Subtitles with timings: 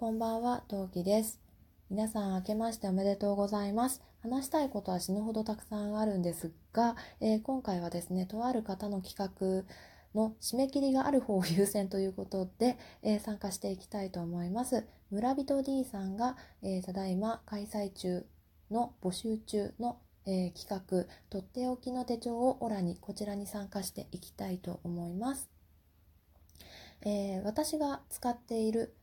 [0.00, 1.38] こんばんは、トウキです。
[1.90, 4.00] 皆さん明けましておめでとうございます。
[4.22, 14.86] 話したいことは死ぬほどたくさんあるんですが、えー、今回はですね、とある方の企画の締め切りがある方を優先ということで、えー、参加していきたいと思います。
[15.10, 18.24] 村人 D さんが、えー、ただいま開催中
[18.70, 25.50] の募集中の、え企画、とっておきの手帳をオラにこちらに参加していきたいと思います。
[27.02, 28.94] え私が使っている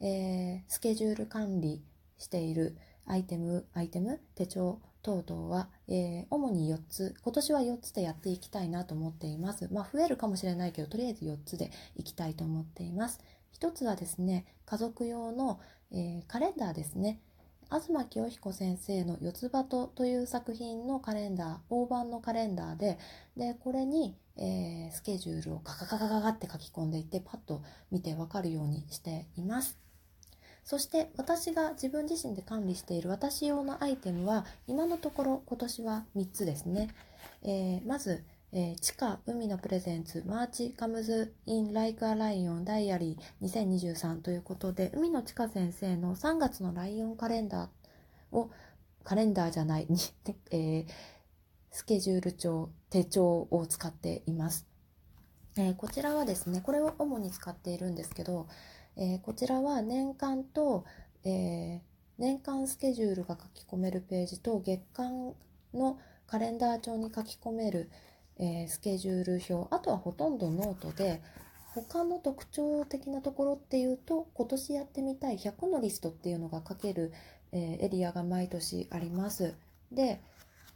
[0.00, 1.82] えー、スケジュール管理
[2.18, 9.68] しているアイテム、アイテム、手帳等々は、えー、主に4つ、今年は4つでやっていきたいなと思っています。
[9.72, 13.20] まあ、増えるかもしれないけど、とりあえず4つでいきたいと思っています。
[13.58, 15.60] 1つはですね、家族用の、
[15.92, 17.20] えー、カレンダーですね。
[17.68, 22.98] 東清彦先生の四つ葉とという作品のカレンダー、大判のカレンダーで、
[23.36, 29.85] で、これに、えー、スケジュールをガガガガガガって書き込んでいって、パッと見てわかるようにしています。
[30.66, 36.88] そして私が自分自身で管理している私用のアイテムは今のところ今年は3つですね。
[37.44, 48.50] えー、まず、えー、チカ羽海野 presents March comes in like a lion diary 2023ということで羽海野チカ先生の3月のライオンカレンダーを
[49.04, 49.86] カレンダーじゃない、
[50.50, 50.86] えー、
[51.70, 54.66] スケジュール帳手帳を使っています、
[55.56, 58.48] えー、こちらはですねこれを主に使っているんですけど
[58.96, 60.84] えー、こちらは年間と、
[61.24, 61.80] えー、
[62.18, 65.34] 年間スケジュールが書き込めるページと月間
[65.74, 67.90] のカレンダー帳に書き込める、
[68.38, 71.22] えー、スケジュール表あとはほとんどノートで
[71.74, 77.12] 他の特徴的なところっていうと今年やってみたい100のリストっていうのが書ける、
[77.52, 79.54] えエリアが毎年あります。
[79.92, 80.22] で、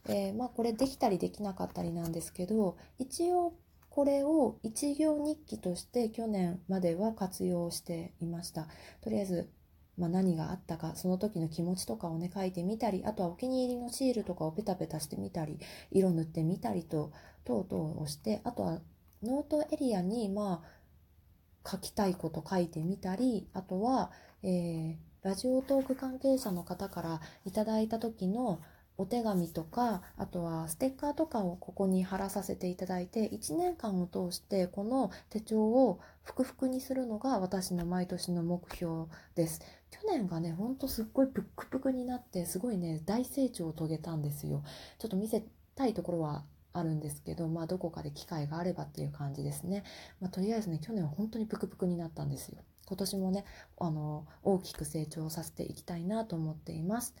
[0.07, 3.53] えまあ、これできたりできなかったりなんですけど一応
[3.91, 8.67] これを一行日記として去年までは活用していました。
[9.01, 9.49] とりあえず、
[9.97, 15.59] まあ、何があったか、その時の気持ちとかをね、書いてみたり、あとはお気に入りのシールとかをペタペタしてみたり、
[15.91, 17.11] 色塗ってみたりと、
[17.43, 18.79] 等々をして、あとは
[19.21, 24.11] ノートエリアに、まあ、書きたいこと書いてみたり、あとは、
[24.41, 28.61] えー、ラジオトーク関係者の方からいただいた時の
[28.97, 39.61] お手紙とかあとはステッカーとかをここに貼らさせていただいて1年間を通してこの手帳をふくふくにするのが私の毎年の目標です。
[39.89, 44.63] 去年がねほんとすっごいプックプクになってすごいね大成長を遂げたんですよ。
[44.99, 45.43] ちょっと見せ
[45.75, 49.83] たいところはあるんですけど、まあ、どこかで機会があればっていう感じですね、
[50.21, 52.59] まあ、とりあえずね去年は本当にプクプクになったんですよ。
[52.87, 53.45] 今年もね
[53.79, 57.15] あの大きく成長させていきたいなと思っています。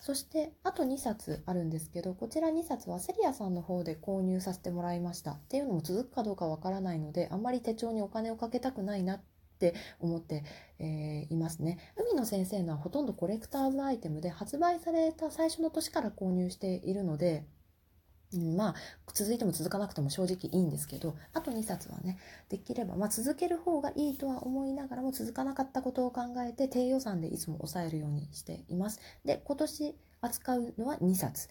[0.00, 5.32] そしてあと2冊あるんですけどこちら2冊はセリアさんの方で購入させてもらいました。
[5.32, 9.22] っていうのも続くかどうかわからないのであんまり手帳にお金をかけたくないなっ
[9.58, 10.44] て思って、
[10.78, 11.78] えー、いますね。
[11.96, 17.44] 海野先生のはほとんどコレクターズアイテムで発売された最初の年から購入しているので
[18.34, 18.74] うん、まあ
[19.12, 22.18] 続いても続かなくても正直いいんですけどあと2冊はね
[22.48, 29.00] できれば、まあ、続ける方がいいとは思いながらも続かなかったことを考えて低予算でいつも抑えるようにしています。
[29.24, 31.48] で今年扱うのは2冊、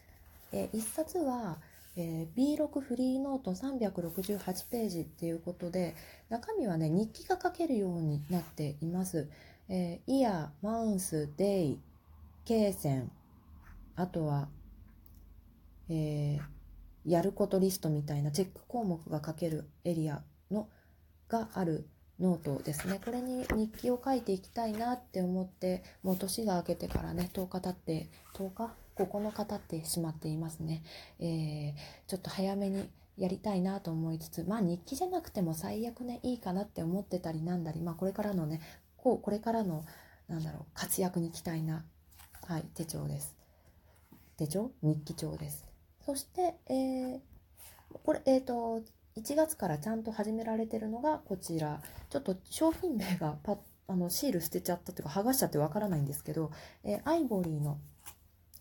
[0.52, 1.60] えー、1冊は、
[1.96, 5.96] えー、B6 フリーノート368ページっていうことで
[6.30, 9.30] 中身はね日記が書けるようになっています、
[9.70, 11.80] えー、イヤーマウンスデイ
[12.46, 13.12] 罫線
[13.96, 14.50] あとは
[15.90, 16.62] えー
[17.06, 20.22] やることリストみたいなチェック項目が書けるエリア
[20.52, 20.68] の
[21.28, 21.88] がある
[22.19, 23.00] ノートですね。
[23.03, 30.84] これに日記を書いていきたいなって思ってもう年が明けてからね10日経って10日9日経ってしまっていますね、
[31.19, 31.74] えー、
[32.08, 32.88] ちょっと早めに
[33.18, 38.62] やりたいなと思いつつまあ日記じゃなくても最悪ねいいかなって思ってたりなんだりまあこれからのね
[38.97, 39.84] こうこれからの
[40.30, 41.84] なんだろう活躍に期待な、
[42.47, 43.35] はい、手帳です。
[44.38, 44.72] 手帳？
[44.81, 45.72] 日記帳です。
[46.06, 47.19] そして、えー、
[48.03, 48.81] これ、えっ、ー、と、
[49.16, 51.81] 1月からちゃんと始められてるのがこちら。
[52.09, 56.52] ちょっと商品名がパあのシール捨てちゃったというか剥がしちゃってわからないんですけど、
[56.84, 57.78] えー、アイボリーの、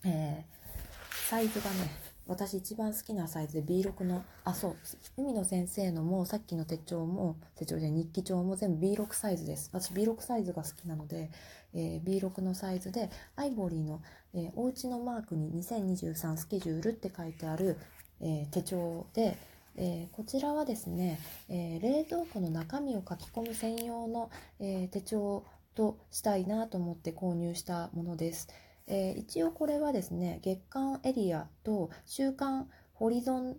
[0.05, 1.91] えー、サイズがね、
[2.32, 4.76] 私一番好きなサイズで B6 の、あ、そう、
[5.17, 9.70] 海野先生のもさっきの手帳も、手帳で日記帳も全部 B6 サイズです。
[9.73, 11.31] 私 B6 サイズが好きなので、
[11.75, 14.00] えー、B6 のサイズで、アイボリーの、
[14.34, 17.76] えー、おうちのマークに2023スケジュールって書いてある、
[18.20, 19.37] えー、手帳で、
[19.76, 21.19] えー、こちらはですね、
[21.49, 24.31] えー、冷凍庫の中身を書き込む専用の、
[24.61, 25.44] えー、手帳
[25.75, 28.49] としたいなと思って購入したものです。
[28.87, 33.56] えー、一応これはですね月間エリアと週間ホリゾン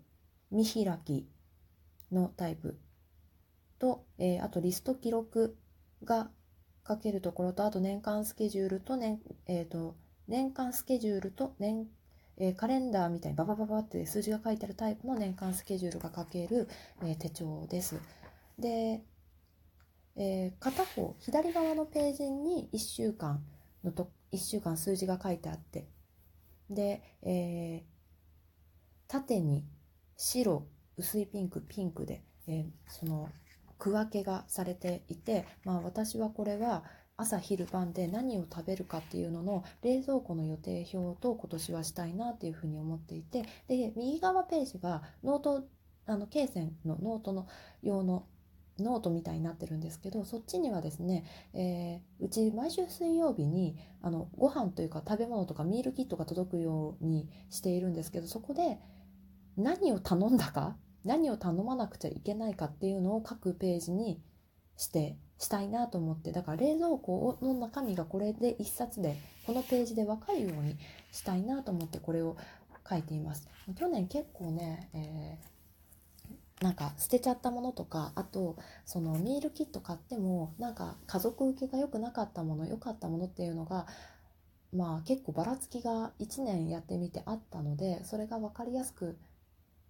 [0.51, 1.27] 見開き
[2.11, 2.77] のタイプ
[3.79, 5.57] と、えー、あとリスト記録
[6.03, 6.29] が
[6.87, 9.95] 書けるところとあと年間スケジュールと年,、えーと、
[10.27, 11.87] 年間スケジュールと年、
[12.37, 16.67] えー、カレンダーみたいにババババって数字が書いてあるタイプの年間スケジュールが書ける、
[17.03, 17.99] え、手帳です。
[18.59, 19.01] で、
[20.15, 23.41] え、片方左側のページに1週間
[23.83, 25.87] のと1週間数字が書いてあって。
[26.69, 27.93] で、えー、
[29.07, 29.63] 縦に
[30.17, 30.65] 白
[30.97, 33.29] 薄いピンクピンクで、えー、その
[33.77, 36.83] 区分けがされていて、まあ、私はこれは
[37.15, 45.63] 朝昼晩で何を食べるかっていうのの冷蔵庫の予定表と今年はしたいなっていうふうに思っていてで右側ページがノート
[46.05, 47.47] あの罫線のノートの
[47.81, 48.25] 用の
[48.79, 58.79] ノートみたいになってるんですけどそっちにはですね、えー、うち毎週水曜日にあのご飯というか食べ物とかミールキットが届くようにしているんですけどそこで
[59.57, 60.75] 何を頼んだか
[61.05, 64.21] 何を頼まなくちゃいけないかっていうのを各ページに
[64.77, 70.77] してしたいなと思ってだから冷蔵庫の中身がこれで1冊でこのページで分かるように
[71.11, 72.37] したいなと思ってこれを
[72.89, 73.47] 書いています。
[73.75, 75.52] 去年結構ね、えー、
[76.63, 78.55] なんか捨てちゃったものとかあと
[78.85, 83.85] そのミールキット買ってもなんか家族受けが良くなかったもの良かったものっていうのが
[84.71, 89.17] まあ結構ばらつきが1年やってみてあったのでそれが分かりやすく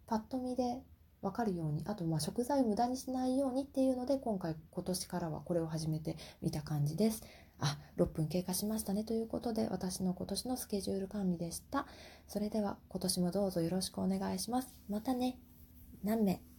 [0.08, 0.82] パッと見で
[1.22, 7.24] 分かるようにあとまあ食材を無駄にしないようにっていうので今回今年からはこれを始めてみた感じです。
[7.60, 11.86] あ6分経過しましたねということで私の今年のスケジュール管理でした。
[12.28, 14.74] それでは今年もどうぞよろしくお願いします。
[14.90, 15.38] またね。
[16.04, 16.53] 何名？